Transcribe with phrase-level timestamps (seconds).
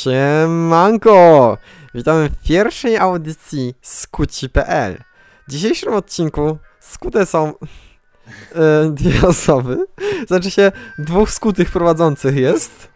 [0.00, 1.58] Siemanko!
[1.94, 5.02] Witamy w pierwszej audycji Skuci.pl.
[5.48, 7.52] W dzisiejszym odcinku skute są
[8.54, 9.86] e, dwie osoby.
[10.28, 12.88] Znaczy się dwóch skutych prowadzących jest.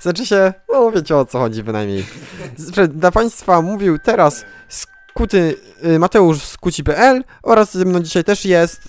[0.00, 2.06] Znaczy się, no wiecie o co chodzi bynajmniej.
[2.88, 8.88] Dla Państwa mówił teraz skuty y, Mateusz z Skuci.pl oraz ze mną dzisiaj też jest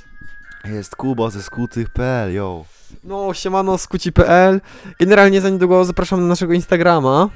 [0.65, 2.65] Jest Kuba ze skutych.pl, yo.
[3.03, 4.61] No, siemano, skuci.pl.
[4.99, 7.29] Generalnie za niedługo zapraszam na naszego Instagrama,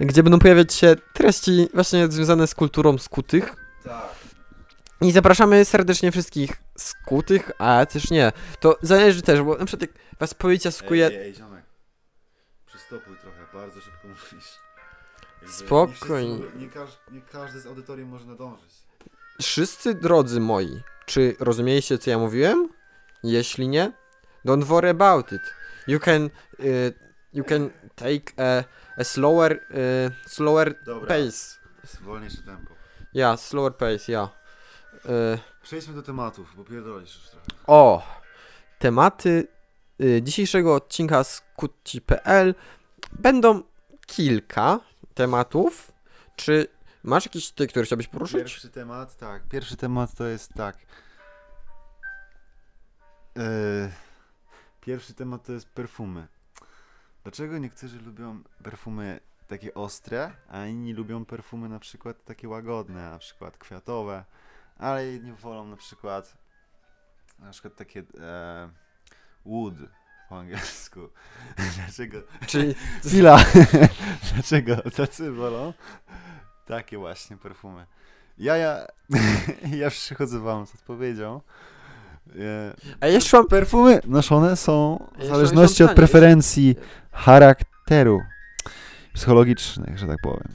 [0.00, 3.56] gdzie będą pojawiać się treści właśnie związane z kulturą skutych.
[3.84, 4.16] Tak.
[5.00, 8.32] I zapraszamy serdecznie wszystkich skutych, a też nie.
[8.60, 11.06] To zależy też, bo na przykład jak was policja skuje...
[11.06, 11.64] Ej, ej, ziomek.
[12.66, 14.48] Przystopuj trochę, bardzo szybko mówisz.
[15.42, 16.34] Jakby Spokojnie.
[16.34, 18.72] Nie, wszyscy- nie, każ, nie każdy z audytorium może nadążyć.
[19.42, 22.68] Wszyscy drodzy moi, czy rozumieliście co ja mówiłem?
[23.22, 23.92] Jeśli nie,
[24.46, 25.42] don't worry about it.
[25.86, 26.94] You can, y,
[27.36, 28.64] you can take a,
[29.00, 31.08] a slower, y, slower Dobra.
[31.08, 31.56] pace.
[32.00, 32.74] Wolniejsze tempo.
[33.14, 34.28] Ja, slower pace, ja.
[35.04, 37.46] Y, Przejdźmy do tematów, bo pierdolisz już trochę.
[37.66, 38.02] o,
[38.78, 39.48] tematy
[40.00, 42.54] y, dzisiejszego odcinka z kuci.pl
[43.12, 43.62] będą
[44.06, 44.80] kilka
[45.14, 45.92] tematów.
[46.36, 46.66] Czy
[47.02, 48.38] masz jakiś ty, który chciałbyś poruszyć?
[48.38, 49.48] Pierwszy temat, tak.
[49.48, 50.76] Pierwszy temat to jest tak.
[53.36, 53.42] Yy,
[54.80, 56.26] pierwszy temat to jest perfumy.
[57.26, 63.18] Dlaczego niektórzy lubią perfumy takie ostre, a inni lubią perfumy na przykład takie łagodne, na
[63.18, 64.24] przykład kwiatowe,
[64.78, 66.36] ale inni wolą na przykład
[67.38, 68.68] na przykład takie e,
[69.46, 69.74] wood
[70.28, 71.00] po angielsku.
[71.76, 72.22] Dlaczego?
[72.46, 72.74] Czyli
[73.06, 73.44] Chwila.
[74.34, 75.72] Dlaczego tacy wolą?
[76.66, 77.86] Takie właśnie perfumy.
[78.38, 78.86] Ja, ja,
[79.82, 81.40] ja przychodzę wam z odpowiedzią.
[83.00, 86.76] A jeszcze mam Perfumy noszone są w zależności od preferencji
[87.12, 88.20] charakteru
[89.14, 90.48] psychologicznych, że tak powiem.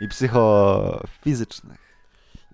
[0.00, 1.83] I psychofizycznych.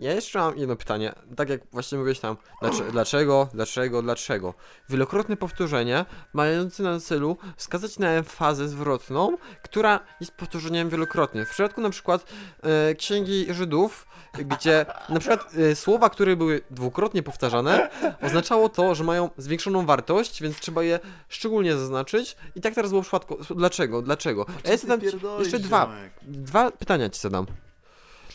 [0.00, 1.12] Ja jeszcze mam jedno pytanie.
[1.36, 4.54] Tak jak właśnie mówiłeś tam, dlaczego, dlaczego, dlaczego, dlaczego.
[4.88, 11.44] Wielokrotne powtórzenie mające na celu wskazać na emfazę zwrotną, która jest powtórzeniem wielokrotnie.
[11.44, 12.24] W przypadku na przykład
[12.62, 17.90] e, Księgi Żydów, gdzie na przykład e, słowa, które były dwukrotnie powtarzane,
[18.22, 22.36] oznaczało to, że mają zwiększoną wartość, więc trzeba je szczególnie zaznaczyć.
[22.56, 23.36] I tak teraz było w przypadku.
[23.56, 24.02] Dlaczego?
[24.02, 24.46] Dlaczego?
[24.64, 25.06] Ja jeszcze, dam ci,
[25.38, 25.90] jeszcze dwa,
[26.22, 27.46] Dwa pytania ci zadam.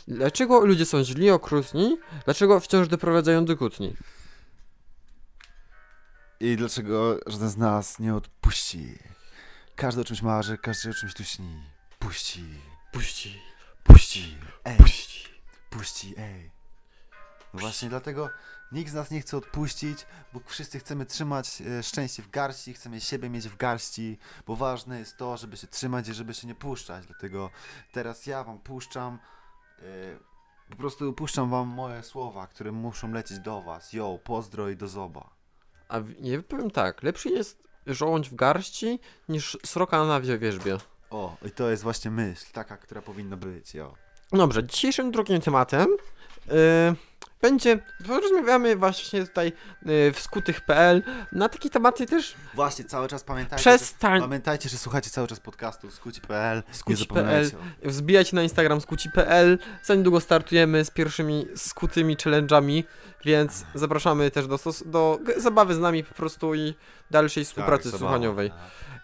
[0.07, 1.97] Dlaczego ludzie są źli, okrutni?
[2.25, 3.95] Dlaczego wciąż doprowadzają do kłótni?
[6.39, 8.99] I dlaczego żaden z nas nie odpuści?
[9.75, 11.63] Każdy o czymś marzy, każdy o czymś tu śni.
[11.99, 12.43] Puści,
[12.91, 13.41] Puści,
[13.83, 15.29] puści, ej, puści.
[15.69, 16.51] puści, ej.
[17.53, 18.29] No właśnie dlatego
[18.71, 23.01] nikt z nas nie chce odpuścić, bo wszyscy chcemy trzymać e, szczęście w garści, chcemy
[23.01, 24.17] siebie mieć w garści,
[24.47, 27.05] bo ważne jest to, żeby się trzymać i żeby się nie puszczać.
[27.05, 27.49] Dlatego
[27.91, 29.19] teraz ja wam puszczam,
[30.69, 33.93] po prostu puszczam wam moje słowa, które muszą lecieć do was.
[33.93, 35.29] Yo, pozdro i do zoba.
[35.87, 38.99] A w- nie powiem tak, lepszy jest żołądź w garści
[39.29, 40.77] niż sroka na wie- wierzbie.
[41.09, 43.93] O, i to jest właśnie myśl, taka, która powinna być, jo.
[44.31, 45.87] Dobrze, dzisiejszym drugim tematem
[47.41, 49.53] będzie, porozmawiamy właśnie tutaj
[49.85, 54.15] yy, w skutych.pl na takie tematy też Właśnie, cały czas pamiętajcie, Przestań.
[54.15, 57.51] że, pamiętajcie, że słuchacie cały czas podcastu skuci.pl, Skuci.pl.
[57.83, 59.59] Wzbijajcie na Instagram skuci.pl.
[59.83, 62.83] Za niedługo startujemy z pierwszymi skutymi challenge'ami,
[63.25, 66.73] więc zapraszamy też do, do zabawy z nami po prostu i
[67.11, 68.51] dalszej współpracy Tak, słuchaniowej.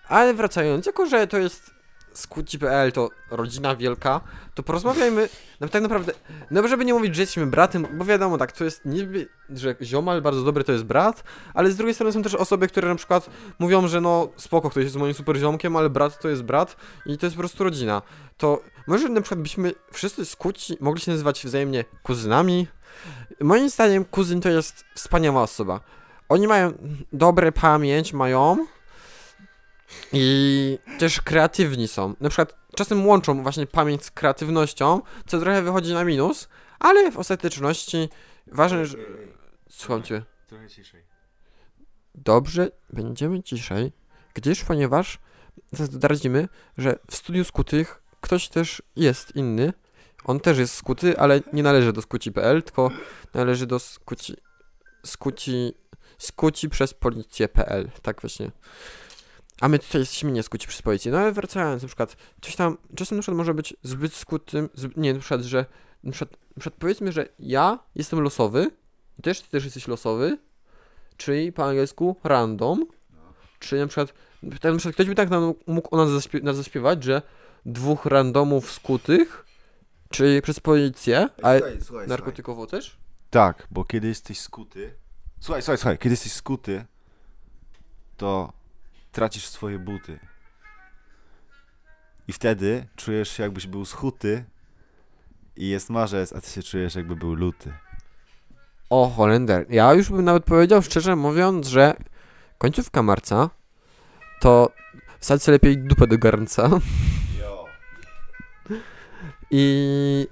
[0.08, 1.81] Ale wracając, jako że to jest
[2.14, 4.22] skuci.pl, to rodzina wielka,
[4.56, 5.30] to porozmawiajmy,
[5.62, 6.14] no tak naprawdę,
[6.52, 10.22] no żeby nie mówić, że jesteśmy bratem, bo wiadomo tak, to jest niby, że ziomal
[10.22, 11.24] bardzo dobry to jest brat,
[11.54, 13.30] ale z drugiej strony są też osoby, które na przykład
[13.60, 17.18] mówią, że no spoko, ktoś jest moim super ziomkiem, ale brat to jest brat i
[17.18, 18.02] to jest po prostu rodzina.
[18.38, 22.68] To może na przykład byśmy wszyscy skuci mogli się nazywać wzajemnie kuzynami?
[23.42, 25.80] Moim zdaniem kuzyn to jest wspaniała osoba.
[26.30, 26.74] Oni mają
[27.14, 28.66] dobre pamięć, mają
[30.14, 32.16] i też kreatywni są.
[32.22, 36.50] Na przykład czasem łączą właśnie pamięć z kreatywnością, co trochę wychodzi na minus,
[36.80, 38.10] ale w ostateczności
[38.48, 38.98] ważne, że...
[39.70, 40.24] Słucham cię.
[40.48, 41.04] Trochę ciszej.
[42.16, 43.92] Dobrze, będziemy ciszej,
[44.34, 45.20] gdyż ponieważ
[45.72, 49.74] zdradzimy, że w studiu skutych ktoś też jest inny.
[50.24, 52.92] On też jest skuty, ale nie należy do skuci.pl, tylko
[53.34, 54.36] należy do skuci...
[55.06, 55.74] skuci...
[56.18, 58.52] skuci przez policję.pl, tak właśnie.
[59.62, 61.12] A my tutaj jesteśmy nie skuci przez policję.
[61.12, 64.94] No ale wracając, na przykład, coś tam, czasem na przykład może być zbyt skutym, zb...
[64.98, 65.66] nie, na przykład, że,
[66.04, 68.72] na przykład, na przykład powiedzmy, że ja jestem losowy,
[69.24, 70.38] też ty też jesteś losowy,
[71.18, 72.86] czyli po angielsku random,
[73.60, 74.14] czy na przykład
[74.44, 77.22] na przykład ktoś by tak nam, mógł o nas, zaśpie, nas zaśpiewać, że
[77.66, 79.46] dwóch randomów skutych,
[80.10, 82.98] czy przez policję, ale Słuchaj, słuchaj, narkotykowo też?
[83.30, 84.94] Tak, bo kiedy jesteś skuty.
[85.40, 86.86] Słuchaj, słuchaj, słuchaj, kiedy jesteś skuty,
[88.18, 88.54] to
[89.12, 90.20] tracisz swoje buty.
[92.28, 94.46] I wtedy czujesz się jakbyś był schuty
[95.56, 97.74] i jest marzec, a ty się czujesz jakby był luty.
[98.90, 99.66] O, Holender.
[99.70, 101.94] Ja już bym nawet powiedział, szczerze mówiąc, że
[102.58, 103.50] końcówka marca
[104.42, 104.72] to
[105.20, 106.70] wsadź lepiej dupę do garnca
[107.42, 107.66] Jo.
[109.52, 110.28] i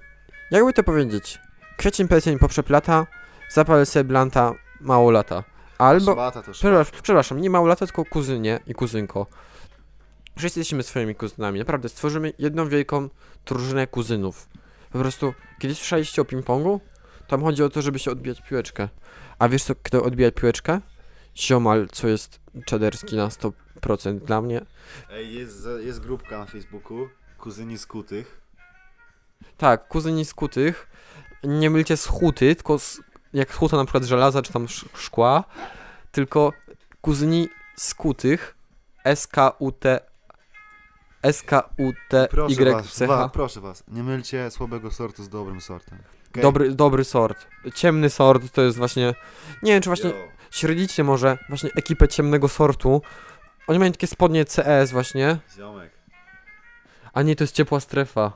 [0.52, 1.40] jakby to powiedzieć,
[1.78, 3.08] kwiecień, plecień, poprzep lata,
[3.50, 5.44] zapal sobie blanta, mało lata.
[5.80, 6.54] Albo, Szmata to szmata.
[6.54, 9.28] przepraszam, przepraszam, nie mało lata, tylko kuzynie i kuzynko.
[10.38, 13.10] Wszyscy jesteśmy swoimi kuzynami, naprawdę, stworzymy jedną wielką
[13.46, 14.48] drużynę kuzynów.
[14.92, 16.80] Po prostu, kiedy słyszeliście o ping-pongu,
[17.28, 18.90] tam chodzi o to, żeby się odbijać piłeczkę.
[19.40, 20.82] A wiesz co, kto odbija piłeczkę?
[21.38, 24.62] Ziomal, co jest czaderski na 100% dla mnie.
[25.12, 28.42] Ej, jest, jest grupka na Facebooku, kuzyni skutych.
[29.58, 30.88] Tak, kuzyni skutych.
[31.44, 33.02] Nie mylcie z huty, tylko z,
[33.34, 35.44] jak huta na przykład żelaza czy tam sz- szkła,
[36.12, 36.54] tylko
[37.02, 38.56] kuzyni skutych.
[39.04, 40.00] S-K-U-T
[42.28, 46.00] Proszę was, wa, proszę was, nie mylcie słabego sortu z dobrym sortem.
[46.32, 46.44] Okej?
[46.44, 47.48] Dobry, dobry sort.
[47.76, 49.14] Ciemny sort to jest właśnie.
[49.64, 50.10] Nie wiem, czy właśnie.
[50.10, 50.16] Jo.
[50.52, 53.02] Śledzicie może właśnie ekipę ciemnego sortu.
[53.68, 55.38] Oni mają takie spodnie CS właśnie.
[55.58, 55.92] Ziomek.
[57.14, 58.32] A nie, to jest ciepła strefa.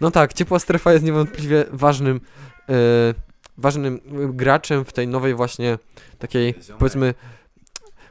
[0.00, 2.20] No tak, ciepła strefa jest niewątpliwie ważnym,
[2.68, 2.72] e,
[3.58, 4.00] ważnym
[4.32, 5.78] graczem w tej nowej właśnie
[6.18, 7.14] takiej, powiedzmy,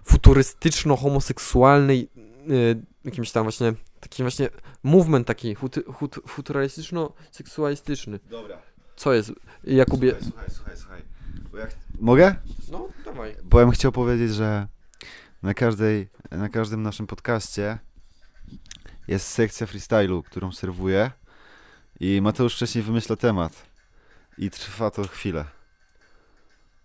[0.03, 2.21] futurystyczno-homoseksualnej, e,
[3.05, 4.49] jakimś tam właśnie, taki właśnie
[4.83, 8.19] movement taki futu, hut, futurystyczno-seksualistyczny.
[8.29, 8.57] Dobra.
[8.95, 9.31] Co jest,
[9.63, 10.11] Jakubie?
[10.11, 11.01] Słuchaj, słuchaj, słuchaj, słuchaj.
[11.51, 12.35] Bo ja ch- Mogę?
[12.71, 13.35] No, dawaj.
[13.43, 14.67] Bo ja bym chciał powiedzieć, że
[15.43, 17.77] na każdej, na każdym naszym podcaście
[19.07, 21.11] jest sekcja freestylu, którą serwuję
[22.01, 23.65] i Mateusz wcześniej wymyśla temat
[24.38, 25.45] i trwa to chwilę.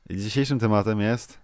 [0.08, 1.38] I dzisiejszym tematem jest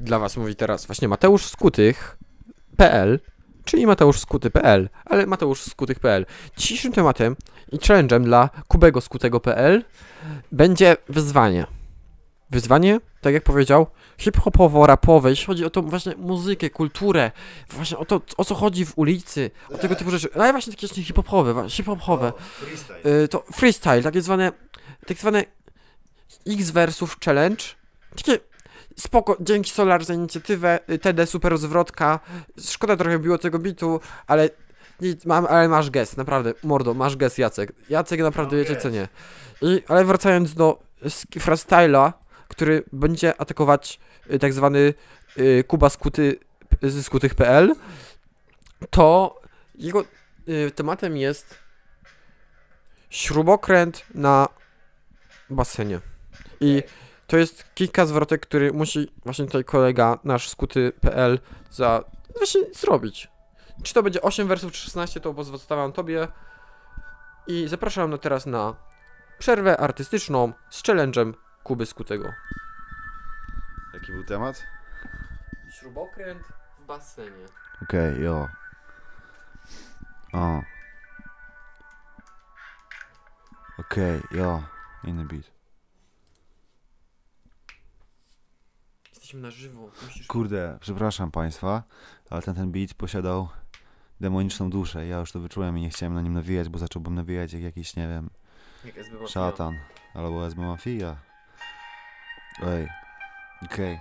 [0.00, 3.20] Dla was mówi teraz właśnie Mateusz Skutych.pl,
[3.64, 6.26] czyli Mateusz Skuty.pl, ale Mateusz Skutych.pl.
[6.56, 7.36] Dzisiejszym tematem
[7.72, 9.84] i challenge'em dla Kubego Skutego.pl
[10.52, 11.75] będzie wyzwanie.
[12.50, 13.86] Wyzwanie, tak jak powiedział,
[14.18, 17.30] hip-hopowo-rapowe, jeśli chodzi o tą właśnie muzykę, kulturę,
[17.70, 20.88] właśnie o to, o co chodzi w ulicy, o tego typu rzeczy, ale właśnie takie
[20.88, 22.32] hip-hopowe, hip-hopowe.
[22.58, 23.22] freestyle.
[23.24, 24.52] Y, to freestyle, takie zwane,
[25.06, 25.44] tak zwane
[26.46, 27.64] X versów challenge.
[28.16, 28.38] Takie
[28.96, 32.20] spoko, dzięki Solar za inicjatywę, y, TD super zwrotka.
[32.60, 34.50] Szkoda trochę było tego bitu, ale
[35.24, 37.72] mam, ale masz gest, naprawdę, mordo, masz gest Jacek.
[37.90, 39.08] Jacek naprawdę wiecie co nie.
[39.62, 40.78] I, ale wracając do
[41.40, 42.12] freestyla,
[42.56, 44.00] który będzie atakować
[44.30, 44.94] y, tak zwany
[45.38, 46.38] y, Kuba Skuty
[46.82, 47.74] ze skutych.pl,
[48.90, 49.40] to
[49.74, 50.04] jego
[50.48, 51.58] y, tematem jest
[53.10, 54.48] śrubokręt na
[55.50, 56.00] basenie.
[56.60, 56.82] I
[57.26, 61.38] to jest kilka zwrotek, który musi właśnie tutaj kolega nasz skuty.pl
[61.70, 62.04] za
[62.36, 63.28] właśnie zrobić.
[63.82, 66.28] Czy to będzie 8 wersów czy 16, to pozostawiam tobie.
[67.46, 68.76] I zapraszam na teraz na
[69.38, 71.32] przerwę artystyczną z challenge'em
[71.66, 72.32] Kuby Skutego.
[73.94, 74.66] Jaki był temat?
[75.70, 76.42] Śrubokręt
[76.78, 77.46] w basenie.
[77.82, 78.48] Okej, jo.
[80.32, 80.60] O.
[83.78, 84.62] Okej, jo.
[85.04, 85.50] Inny beat.
[89.10, 89.90] Jesteśmy na żywo.
[90.02, 90.26] Musisz...
[90.26, 91.82] Kurde, przepraszam państwa,
[92.30, 93.48] ale ten, ten beat posiadał
[94.20, 95.06] demoniczną duszę.
[95.06, 97.96] Ja już to wyczułem i nie chciałem na nim nawijać, bo zacząłbym nawijać jak jakiś,
[97.96, 98.30] nie wiem,
[98.84, 99.78] Jak SB szatan
[100.14, 101.16] albo SB Mafia.
[102.62, 102.88] Ej,
[103.64, 103.98] okej.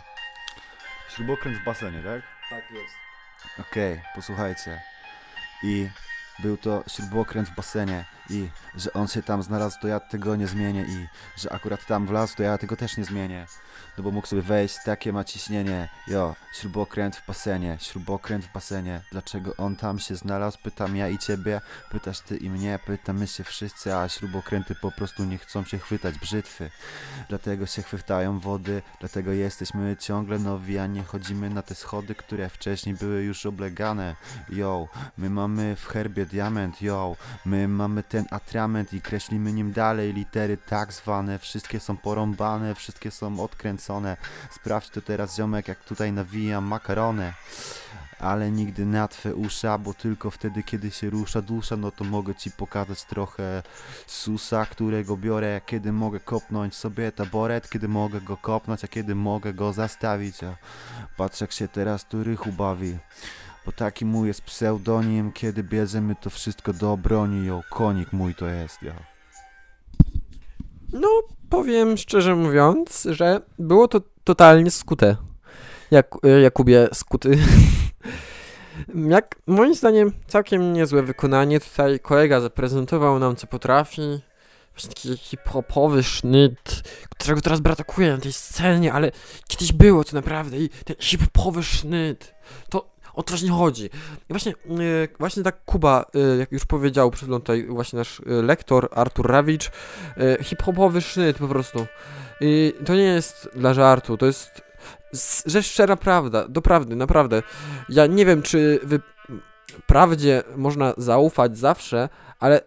[1.09, 2.21] Śrubokręt w basenie, tak?
[2.49, 2.95] Tak jest.
[3.59, 4.81] Okej, posłuchajcie.
[5.63, 5.89] I
[6.39, 10.47] był to śrubokręt w basenie i że on się tam znalazł, to ja tego nie
[10.47, 11.07] zmienię i
[11.41, 13.47] że akurat tam wlazł, to ja tego też nie zmienię.
[13.97, 15.89] No bo mógł sobie wejść, takie ma ciśnienie.
[16.07, 19.01] Jo, śrubokręt w basenie, śrubokręt w basenie.
[19.11, 20.57] Dlaczego on tam się znalazł?
[20.63, 21.61] Pytam ja i ciebie,
[21.91, 26.19] pytasz ty i mnie, pytamy się wszyscy, a śrubokręty po prostu nie chcą się chwytać
[26.19, 26.71] brzytwy.
[27.29, 32.49] Dlatego się chwytają wody, dlatego jesteśmy ciągle nowi, a nie chodzimy na te schody, które
[32.49, 34.15] wcześniej były już oblegane.
[34.49, 34.87] Yo,
[35.17, 37.15] my mamy w herbie diament, yo,
[37.45, 43.11] my mamy ten atrament i kreślimy nim dalej litery tak zwane, wszystkie są porąbane, wszystkie
[43.11, 44.17] są odkręcone.
[44.51, 47.33] Sprawdź to teraz ziomek, jak tutaj nawijam makaronę.
[48.19, 52.35] ale nigdy na twe usza, bo tylko wtedy, kiedy się rusza dusza, no to mogę
[52.35, 53.63] ci pokazać trochę
[54.07, 59.53] susa, którego biorę, kiedy mogę kopnąć sobie taboret, kiedy mogę go kopnąć, a kiedy mogę
[59.53, 60.55] go zastawić, a
[61.17, 62.97] patrz jak się teraz tu rychu bawi.
[63.65, 68.47] Bo taki mój jest pseudonim, kiedy bierzemy to wszystko do obroni, jo, konik mój to
[68.47, 68.93] jest, jo.
[70.93, 71.07] No,
[71.49, 75.15] powiem szczerze mówiąc, że było to totalnie skute.
[75.91, 77.37] Jak, e, Jakubie skuty.
[78.95, 81.59] Jak moim zdaniem całkiem niezłe wykonanie.
[81.59, 84.01] Tutaj kolega zaprezentował nam co potrafi.
[84.87, 89.11] Taki hip-hopowy sznyt, którego teraz brakuje na tej scenie, ale
[89.47, 92.35] kiedyś było to naprawdę i ten hip-hopowy sznyt,
[92.69, 93.85] to o to właśnie chodzi.
[94.29, 98.19] I właśnie, e, właśnie tak Kuba, e, jak już powiedział przed chwilą tutaj właśnie nasz
[98.19, 99.71] e, lektor Artur Rawicz,
[100.41, 101.85] hip-hopowy sznyt po prostu.
[102.41, 104.61] I to nie jest dla żartu, to jest
[105.45, 107.43] rzecz szczera prawda, doprawdy, naprawdę.
[107.89, 108.99] Ja nie wiem, czy wy
[109.87, 112.61] prawdzie można zaufać zawsze, ale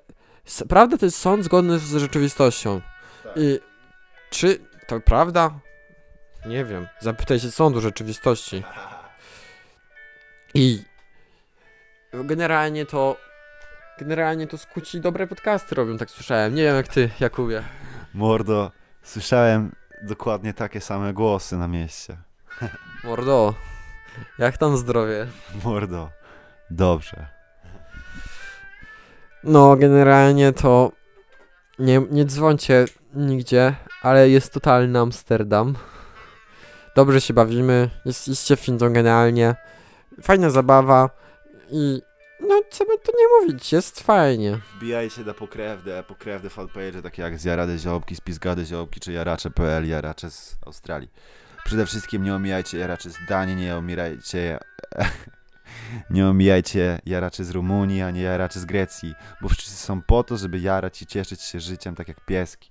[0.68, 2.80] prawda to jest sąd zgodny z rzeczywistością.
[3.36, 3.60] I
[4.30, 5.50] czy to prawda?
[6.46, 6.86] Nie wiem.
[7.00, 8.62] Zapytaj się sądu rzeczywistości.
[10.54, 10.84] I
[12.12, 13.16] generalnie to
[13.98, 16.54] generalnie to skuci dobre podcasty robią, tak słyszałem.
[16.54, 17.62] Nie wiem jak ty, Jakubie.
[18.14, 18.70] Mordo,
[19.02, 22.16] słyszałem dokładnie takie same głosy na mieście.
[23.04, 23.54] Mordo,
[24.38, 25.26] jak tam zdrowie?
[25.64, 26.10] Mordo,
[26.70, 27.26] dobrze.
[29.44, 30.92] No, generalnie to
[31.78, 35.74] nie, nie dzwońcie nigdzie, ale jest totalny Amsterdam.
[36.96, 39.54] Dobrze się bawimy, jest iście fenomenalnie.
[40.22, 41.10] Fajna zabawa
[41.70, 42.02] i
[42.40, 44.58] no co by tu nie mówić, jest fajnie.
[44.76, 50.56] Wbijajcie na pokrewne, pokrewne fanpage takie jak Zjarade Ziobki, Spizgade Ziobki, czy Jaracze.pl, Jaracze z
[50.66, 51.10] Australii.
[51.64, 54.58] Przede wszystkim nie omijajcie Jaraczy z Danii, nie omijajcie...
[56.10, 60.36] Nie omijajcie jaraczy z Rumunii, a nie jaraczy z Grecji, bo wszyscy są po to,
[60.36, 62.70] żeby jarać i cieszyć się życiem tak jak pieski.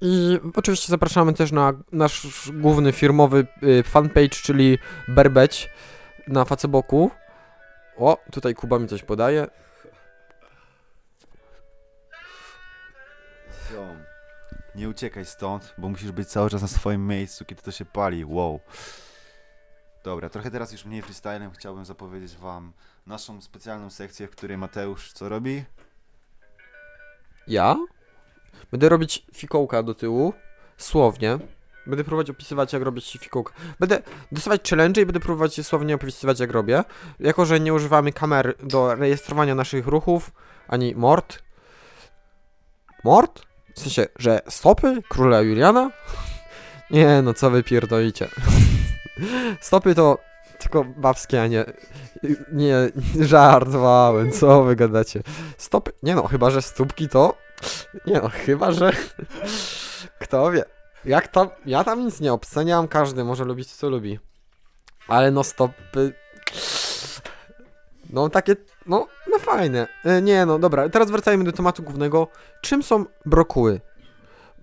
[0.00, 5.70] I oczywiście zapraszamy też na nasz główny firmowy y, fanpage, czyli Berbeć
[6.26, 7.10] na Facebooku.
[7.96, 9.46] O, tutaj Kuba mi coś podaje.
[13.70, 13.96] Ziom,
[14.74, 18.24] Nie uciekaj stąd, bo musisz być cały czas na swoim miejscu, kiedy to się pali.
[18.24, 18.60] Wow.
[20.04, 22.72] Dobra, trochę teraz już mniej freestylem chciałbym zapowiedzieć wam
[23.06, 25.64] naszą specjalną sekcję, w której Mateusz co robi?
[27.46, 27.76] Ja
[28.70, 30.32] będę robić fikołka do tyłu,
[30.76, 31.38] słownie.
[31.86, 33.52] Będę próbować opisywać, jak robić fikołka.
[33.80, 34.02] Będę
[34.32, 36.84] dostawać challenge i będę próbować słownie opisywać, jak robię.
[37.20, 40.32] Jako, że nie używamy kamer do rejestrowania naszych ruchów,
[40.68, 41.42] ani mord.
[43.04, 43.42] Mord?
[43.74, 45.90] W sensie, że stopy króla Juliana?
[46.90, 48.28] Nie, no co wy pierdolicie.
[49.60, 50.18] Stopy to
[50.58, 51.64] tylko babskie, a nie...
[52.52, 52.76] Nie,
[53.26, 55.22] żartowałem, co wy gadacie.
[55.58, 57.34] Stopy, nie no, chyba, że stópki to...
[58.06, 58.92] Nie no, chyba, że...
[60.18, 60.64] Kto wie.
[61.06, 61.48] Jak tam...
[61.66, 64.18] Ja tam nic nie obceniam, każdy może lubić co lubi.
[65.08, 66.12] Ale no stopy...
[68.10, 69.86] No takie, no, no fajne.
[70.04, 72.28] E, nie no, dobra, teraz wracajmy do tematu głównego.
[72.62, 73.80] Czym są brokuły?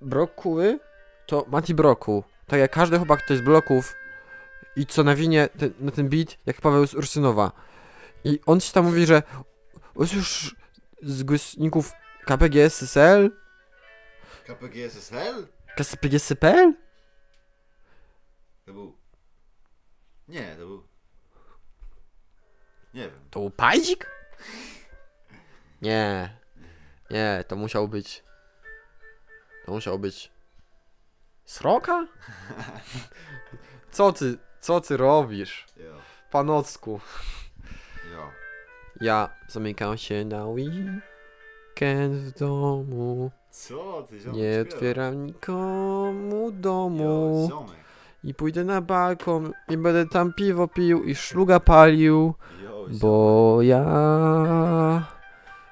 [0.01, 0.79] Brokuły
[1.25, 2.23] to Mati Broku.
[2.47, 3.95] Tak jak każdy chłopak to jest bloków
[4.75, 7.51] i co nawinie ten, na ten beat, jak Paweł z Ursynowa.
[8.23, 9.23] I on się tam mówi, że
[9.95, 10.55] już
[11.01, 11.91] z głośników
[12.25, 13.31] KPG SSL,
[14.47, 15.47] KPG SSL?
[15.75, 16.73] KPG SPL?
[18.65, 18.97] To był...
[20.27, 20.87] Nie, to był...
[22.93, 23.29] Nie wiem.
[23.31, 24.11] To był Pajdzik?
[25.81, 26.37] Nie.
[27.09, 28.23] Nie, to musiał być.
[29.65, 30.31] To musiał być.
[31.45, 32.07] Sroka?
[33.91, 35.65] Co ty, co ty robisz?
[35.77, 36.01] Jo,
[36.31, 36.99] Panocku.
[38.13, 38.31] jo.
[39.01, 43.31] Ja zamykam się na weekend w domu.
[43.53, 44.35] Co ty, ziomek?
[44.41, 44.69] Nie śpiewa?
[44.75, 47.47] otwieram nikomu Jo, domu.
[47.49, 47.75] ziomek.
[48.23, 52.33] I pójdę na balkon i będę tam piwo pił i szluga palił.
[52.63, 52.97] Jo, ziomek.
[52.99, 53.83] Bo ja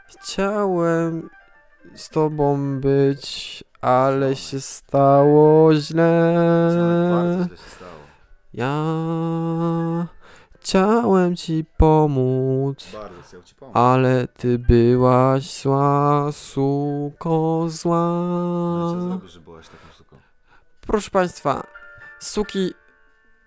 [0.08, 1.30] chciałem
[1.96, 6.34] z tobą być, ale się stało źle.
[6.74, 7.92] Ziomek, bardzo źle się stało.
[8.54, 8.74] Ja
[10.62, 13.76] chciałem ci pomóc, Bardzo chciał ci pomóc.
[13.76, 18.12] ale ty byłaś zła, suko zła.
[18.80, 20.16] No i co zrobisz, że byłaś taką suką?
[20.82, 21.64] Proszę Państwa,
[22.20, 22.74] suki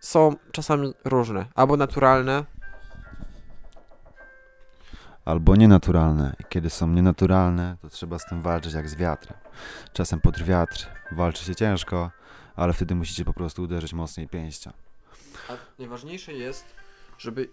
[0.01, 2.45] są czasami różne, albo naturalne,
[5.25, 6.37] Albo nienaturalne.
[6.41, 9.39] I kiedy są nienaturalne, to trzeba z tym walczyć jak z wiatrem.
[9.93, 12.11] Czasem pod wiatr walczy się ciężko,
[12.57, 14.71] ale wtedy musicie po prostu uderzyć mocniej pięścią.
[15.51, 16.65] A najważniejsze jest,
[17.19, 17.49] żeby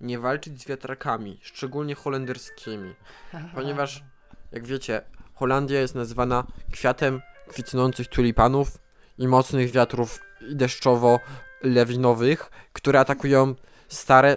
[0.00, 2.94] nie walczyć z wiatrakami, szczególnie holenderskimi,
[3.54, 4.04] ponieważ,
[4.52, 5.02] jak wiecie,
[5.34, 8.78] Holandia jest nazywana kwiatem kwitnących tulipanów
[9.18, 13.54] i mocnych wiatrów deszczowo-lewinowych, które atakują
[13.88, 14.36] stare,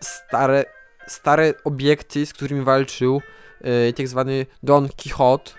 [0.00, 0.64] stare,
[1.06, 3.22] stare obiekty, z którymi walczył
[3.60, 5.52] yy, tak zwany Don Quixote,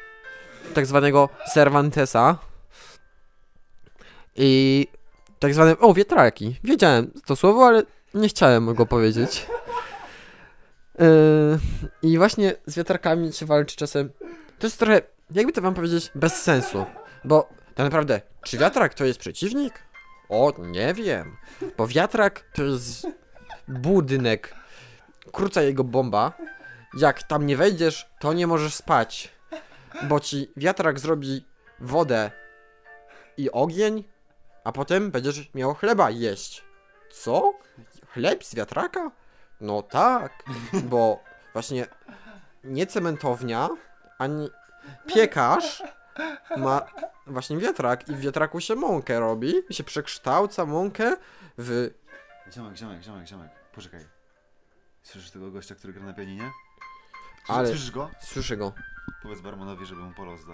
[0.74, 2.38] tak zwanego Cervantesa.
[4.36, 4.88] I
[5.46, 6.56] tak zwane, o, wiatraki.
[6.64, 7.84] Wiedziałem to słowo, ale
[8.14, 9.48] nie chciałem go powiedzieć.
[11.00, 11.60] Yy,
[12.02, 14.10] I właśnie z wiatrakami się walczy czasem.
[14.60, 16.86] To jest trochę, jakby to wam powiedzieć, bez sensu.
[17.24, 19.74] Bo tak naprawdę, czy wiatrak to jest przeciwnik?
[20.30, 21.38] O, nie wiem.
[21.78, 23.08] Bo wiatrak to jest
[23.68, 24.56] budynek.
[25.32, 26.34] Króca jego bomba.
[26.98, 29.32] Jak tam nie wejdziesz, to nie możesz spać.
[30.04, 31.46] Bo ci wiatrak zrobi
[31.80, 32.32] wodę
[33.38, 34.04] i ogień,
[34.66, 36.64] a potem będziesz miał chleba jeść.
[37.12, 37.54] Co?
[38.14, 39.12] Chleb z wiatraka?
[39.62, 40.44] No tak,
[40.84, 41.88] bo właśnie
[42.64, 43.70] nie cementownia,
[44.18, 44.50] ani
[45.08, 45.84] piekarz
[46.58, 46.86] ma
[47.28, 51.16] właśnie wiatrak i w wiatraku się mąkę robi, i się przekształca mąkę
[51.58, 51.90] w...
[52.54, 53.52] Ziomek, ziomek, ziomek, ziomek.
[53.74, 54.06] Poczekaj.
[55.04, 56.52] Słyszysz tego gościa, który gra na pianinie?
[57.48, 58.10] Ale- Słyszysz go?
[58.22, 58.74] Słyszę go.
[59.24, 60.46] Powiedz barmanowi, żeby mu polał z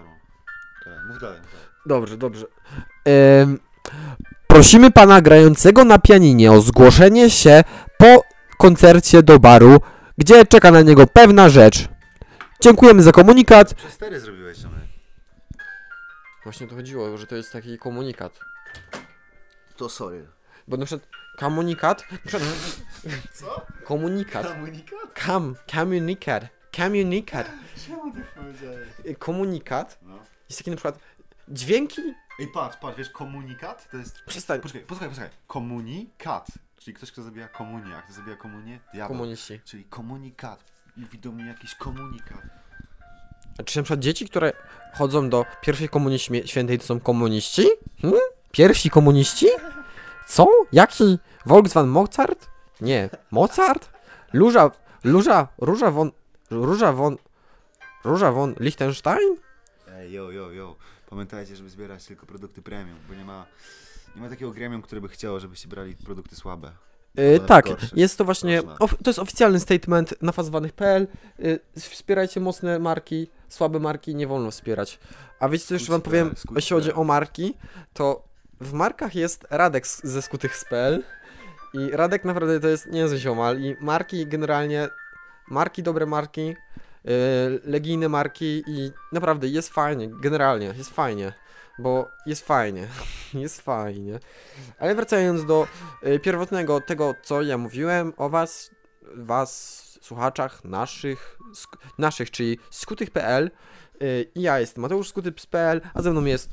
[0.86, 1.68] mów dalej, mów dalej.
[1.86, 2.46] Dobrze, dobrze.
[3.06, 3.60] Em,
[4.48, 7.64] prosimy pana grającego na pianinie o zgłoszenie się
[7.98, 8.24] po
[8.58, 9.82] koncercie do baru,
[10.18, 11.88] gdzie czeka na niego pewna rzecz.
[12.62, 13.74] Dziękujemy za komunikat.
[13.74, 14.80] Przez stery zrobiłeś, ziomek.
[16.44, 18.40] Właśnie o to chodziło, że to jest taki komunikat.
[19.78, 20.26] To sorry.
[20.68, 22.04] Bo na przykład komunikat.
[23.40, 23.66] Co?
[23.84, 24.48] Komunikat.
[24.48, 25.00] Komunikat?
[25.14, 26.44] Kam, komunikat.
[26.78, 27.52] Komunikat.
[27.86, 28.88] Czemu tak powiedziałeś?
[29.20, 30.31] Komunikat No.
[30.52, 31.00] Jest taki na przykład
[31.48, 32.02] dźwięki.
[32.40, 34.22] Ej, patrz, patrz, wiesz, komunikat to jest...
[34.28, 34.60] Przestań.
[34.62, 35.30] Poczekaj, poczekaj, poczekaj.
[35.48, 36.48] Komunikat.
[36.78, 38.80] Czyli ktoś, kto zabija komunię, a kto zabija komunię?
[38.94, 39.18] Diabeł.
[39.18, 39.60] Komuniści.
[39.66, 40.64] Czyli komunikat.
[40.98, 42.42] I widzą mi jakiś komunikat.
[43.60, 44.54] A czy na przykład dzieci, które
[44.94, 47.66] chodzą do pierwszej komunii śmie- świętej, to są komuniści?
[48.02, 48.22] Hmm?
[48.52, 49.48] Pierwsi komuniści?
[50.28, 50.48] Co?
[50.72, 51.20] Jaki?
[51.46, 52.48] Volkswagen Mozart?
[52.82, 53.10] Nie.
[53.32, 53.90] Mozart?
[54.34, 54.72] Róża,
[55.04, 56.12] Róża, Róża von,
[56.52, 57.18] Róża von,
[58.04, 59.38] Róża von Liechtenstein?
[60.12, 60.76] Yo, yo, yo.
[61.10, 63.46] Pamiętajcie, żeby zbierać tylko produkty premium, bo nie ma...
[64.16, 66.72] Nie ma takiego gremium, które by chciało, żebyście brali produkty słabe.
[67.16, 67.88] Yy, To tak, gorsze.
[67.96, 71.08] jest to właśnie, of, to jest oficjalny statement nafazowanych.pl.
[71.40, 75.00] Yy, wspierajcie mocne marki, słabe marki nie wolno wspierać.
[75.40, 76.56] A wiecie co jeszcze wam powiem, skuć.pl.
[76.56, 77.54] jeśli chodzi o marki,
[77.94, 78.24] to
[78.62, 81.04] w markach jest Radek z- ze skutych z PL
[81.74, 84.90] i Radek naprawdę to jest niezły ziomal i marki generalnie,
[85.48, 86.56] marki, dobre marki,
[87.64, 91.34] legijne marki i naprawdę jest fajnie, generalnie jest fajnie,
[91.80, 92.88] bo jest fajnie,
[93.34, 94.20] jest fajnie.
[94.80, 95.68] Ale wracając do
[96.08, 98.72] y, pierwotnego tego, co ja mówiłem o was,
[99.16, 101.38] was, słuchaczach naszych,
[101.98, 103.52] naszych, czyli skutych.pl
[104.02, 106.50] y, i ja jestem Mateusz Skuty.pl, a ze mną jest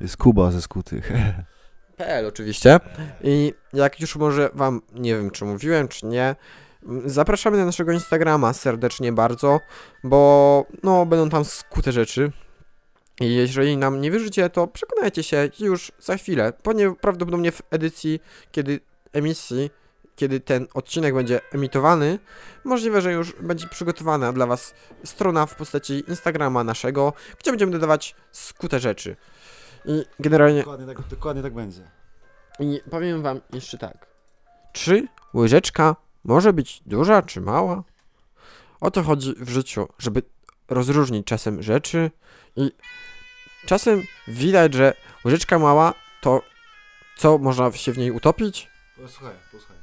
[0.00, 1.12] Jest Kuba ze skutych.
[1.96, 2.80] PL oczywiście.
[3.22, 6.36] I jak już może wam, nie wiem czy mówiłem, czy nie,
[7.04, 9.60] zapraszamy na naszego Instagrama serdecznie bardzo,
[10.04, 12.32] bo no będą tam skute rzeczy.
[13.20, 18.20] I jeżeli nam nie wierzycie, to przekonajcie się już za chwilę, ponieważ prawdopodobnie w edycji,
[18.52, 18.80] kiedy
[19.12, 19.70] emisji,
[20.16, 22.18] kiedy ten odcinek będzie emitowany,
[22.64, 28.14] możliwe, że już będzie przygotowana dla was strona w postaci Instagrama naszego, gdzie będziemy dodawać
[28.32, 29.16] skute rzeczy.
[29.84, 31.82] I generalnie dokładnie, tak, dokładnie tak będzie.
[32.60, 34.06] i powiem wam jeszcze tak.
[34.72, 37.82] Czy łyżeczka może być duża czy mała?
[38.80, 40.22] O to chodzi w życiu, żeby
[40.68, 42.10] rozróżnić czasem rzeczy
[42.56, 42.72] i
[43.66, 46.42] czasem widać, że łyżeczka mała to
[47.16, 48.68] co można się w niej utopić?
[48.96, 49.76] Posłuchaj, posłuchaj.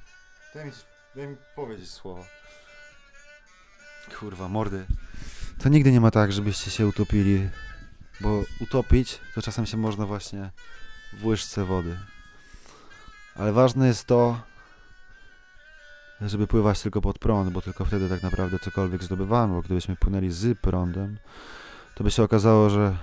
[0.56, 0.71] Daj mi,
[1.15, 2.25] daj mi powiedzieć słowo.
[4.19, 4.86] Kurwa, mordy.
[5.63, 7.49] To nigdy nie ma tak, żebyście się utopili,
[8.21, 10.51] bo utopić to czasem się można właśnie
[11.13, 11.97] w łyżce wody.
[13.36, 14.41] Ale ważne jest to,
[16.22, 20.30] żeby pływać tylko pod prąd, bo tylko wtedy tak naprawdę cokolwiek zdobywamy, bo gdybyśmy płynęli
[20.30, 21.18] z prądem,
[21.96, 22.98] to by się okazało, że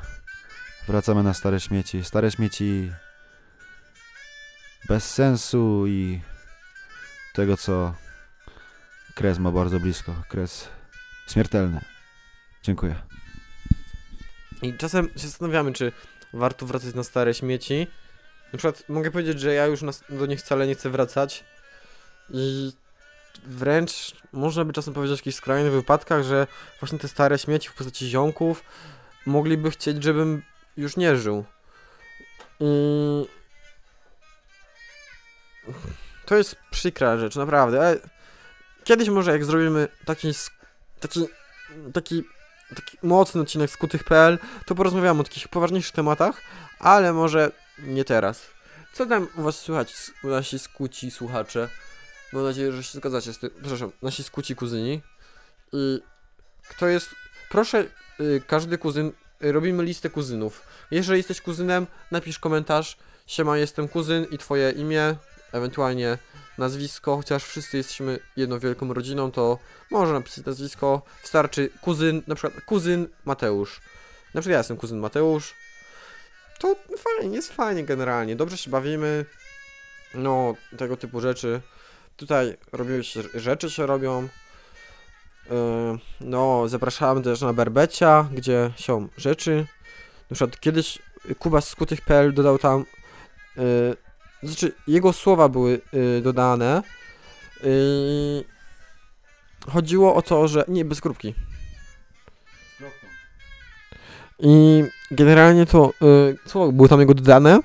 [0.89, 2.05] wracamy na stare śmieci.
[2.05, 2.93] Stare śmieci
[4.89, 6.21] bez sensu i
[7.35, 7.95] tego, co
[9.15, 10.15] kres ma bardzo blisko.
[10.29, 10.69] Kres
[11.29, 11.81] śmiertelny.
[12.63, 12.95] Dziękuję.
[14.63, 15.93] I czasem się zastanawiamy, czy
[16.33, 17.87] warto wracać na stare śmieci.
[18.53, 21.45] Na przykład mogę powiedzieć, że ja już do nich wcale nie chcę wracać.
[22.31, 22.73] I
[23.47, 26.47] wręcz można by czasem powiedzieć w jakichś skrajnych wypadkach, że
[26.81, 28.65] właśnie te stare śmieci w postaci ziomków
[29.27, 30.43] mogliby chcieć, żebym
[30.77, 31.45] już nie żył.
[32.61, 33.27] I
[36.27, 37.81] to jest przykra rzecz, naprawdę.
[37.81, 37.99] ale
[38.89, 40.33] Kiedyś może jak zrobimy taki,
[41.01, 41.27] taki,
[41.93, 42.25] taki,
[42.77, 46.43] taki mocny odcinek skutych.pl, to porozmawiamy o takich poważniejszych tematach,
[46.79, 48.47] ale może nie teraz.
[48.93, 51.69] Co tam u was słychać, nasi skuci słuchacze?
[52.33, 55.03] Mam nadzieję, że się zgadzacie z tym, przepraszam, nasi skuci kuzyni.
[55.73, 56.01] I
[56.69, 57.11] kto jest,
[57.51, 57.85] proszę,
[58.21, 59.13] y, każdy kuzyn,
[59.45, 60.63] y, robimy listę kuzynów.
[60.91, 65.17] Jeżeli jesteś kuzynem, napisz komentarz, siema, jestem kuzyn i twoje imię,
[65.53, 66.19] ewentualnie
[66.59, 69.59] nazwisko, chociaż wszyscy jesteśmy jedną wielką rodziną, to
[69.91, 73.81] może napisać nazwisko, wystarczy kuzyn, na przykład kuzyn Mateusz.
[74.35, 75.55] Na przykład ja jestem kuzyn Mateusz.
[76.59, 79.25] To fajnie, jest fajnie generalnie, dobrze się bawimy,
[80.15, 81.61] no, tego typu rzeczy.
[82.19, 84.23] Tutaj robimy się, rzeczy się robią.
[85.51, 89.67] Yy, no, zapraszamy też na Berbecia, gdzie są rzeczy.
[90.31, 90.99] Na przykład kiedyś
[91.39, 92.85] Kuba z skutych.pl dodał tam
[93.57, 93.97] yy,
[94.43, 96.83] znaczy, jego słowa były y, dodane.
[97.65, 98.45] Y,
[99.71, 100.65] chodziło o to, że.
[100.69, 101.35] Nie, bez kropki.
[104.39, 107.61] I generalnie to y, słowa były tam jego dodane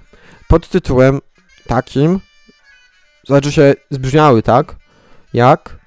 [0.47, 1.21] pod tytułem
[1.67, 2.19] takim.
[3.27, 4.75] Znaczy się zbrzmiały tak,
[5.33, 5.77] jak.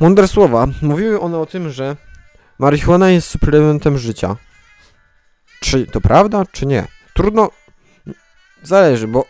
[0.00, 0.66] Mądre słowa.
[0.82, 1.96] Mówiły one o tym, że
[2.58, 4.36] marihuana jest suplementem życia.
[5.60, 6.86] Czy to prawda, czy nie?
[7.14, 7.50] Trudno.
[8.62, 9.24] Zależy, bo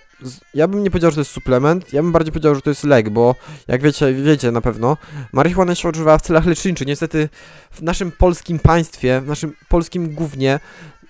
[0.55, 2.85] ja bym nie powiedział, że to jest suplement, ja bym bardziej powiedział, że to jest
[2.85, 3.35] lek, bo
[3.69, 4.97] jak wiecie, wiecie na pewno,
[5.33, 6.87] marihuana się używa w celach leczniczych.
[6.87, 7.29] Niestety
[7.71, 10.61] w naszym polskim państwie, w naszym polskim głównie,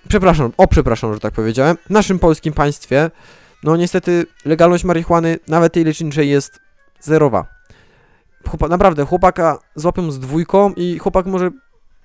[0.07, 3.11] przepraszam, o przepraszam, że tak powiedziałem, w naszym polskim państwie,
[3.65, 6.59] no niestety legalność marihuany, nawet tej leczniczej jest
[6.99, 7.45] zerowa.
[8.69, 11.51] Naprawdę, chłopaka złapią z dwójką i chłopak może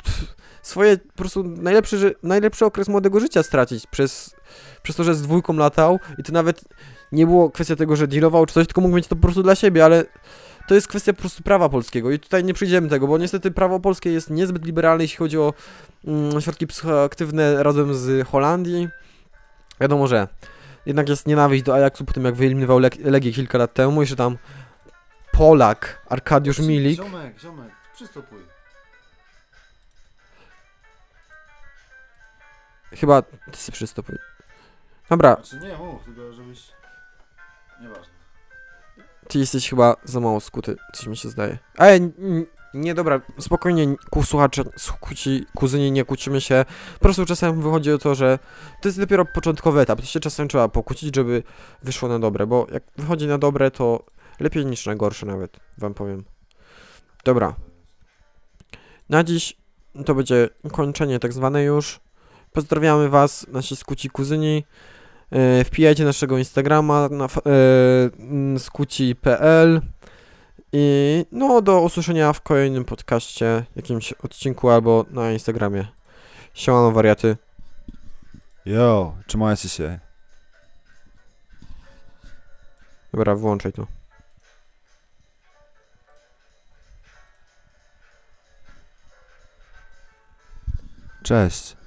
[0.05, 4.37] pff, swoje po prostu najlepszy, najlepszy okres młodego życia stracić przez,
[4.83, 6.65] przez to, że z dwójką latał i to nawet
[7.13, 9.55] nie było kwestia tego, że dealował czy coś, tylko mógł mieć to po prostu dla
[9.55, 10.05] siebie, ale
[10.69, 13.81] to jest kwestia po prostu prawa polskiego i tutaj nie przyjdziemy tego, bo niestety prawo
[13.81, 15.55] polskie jest niezbyt liberalne, jeśli chodzi o
[16.07, 18.89] mm, środki psychoaktywne razem z Holandii.
[19.81, 20.29] Wiadomo, że
[20.87, 24.17] jednak jest nienawiść do Ajaxu po tym, jak wyeliminował Leg Legię kilka lat temu, jeszcze
[24.17, 24.39] tam
[25.33, 26.97] Polak, Arkadiusz Milik.
[26.97, 28.39] Ziomek, ziomek, przystopuj.
[32.91, 34.17] Chyba ty sobie przystopuj.
[35.11, 36.69] Dobra, Znaczy nie mów, tylko żebyś...
[37.81, 38.15] Nieważne.
[39.29, 41.59] ty jesteś chyba za mało skuty, coś mi się zdaje.
[41.79, 42.13] N-
[42.75, 46.65] nie, dobra, spokojnie, ku słuchacze, skuci, kuzyni, nie kłócimy się.
[46.95, 48.39] Po prostu czasem wychodzi o to, że
[48.83, 50.01] to jest dopiero początkowy etap.
[50.01, 51.43] To się czasem trzeba pokłócić, żeby
[51.83, 54.05] wyszło na dobre, bo jak wychodzi na dobre, to
[54.41, 56.25] lepiej niż na gorsze nawet, wam powiem.
[57.25, 57.55] Dobra.
[59.09, 59.57] Na dziś
[60.07, 62.01] to będzie kończenie tak zwane już.
[62.53, 64.65] Pozdrawiamy was, nasi skuci kuzyni.
[65.31, 67.29] E, wpijajcie naszego Instagrama na e,
[68.59, 69.81] skuci.pl
[70.73, 75.87] i no do usłyszenia w kolejnym podcaście, jakimś odcinku albo na Instagramie.
[76.55, 77.37] Siemano wariaty.
[78.67, 79.99] Jo, trzymajcie się.
[83.13, 83.87] Dobra, włączaj to.
[91.23, 91.80] Cześć.